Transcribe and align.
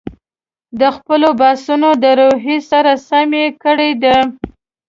د 0.79 0.81
خپلو 0.95 1.27
بحثونو 1.39 1.89
د 2.03 2.05
روحیې 2.19 2.57
سره 2.71 2.91
سم 3.07 3.29
یې 3.39 3.45
کړي 3.63 3.91
دي. 4.03 4.17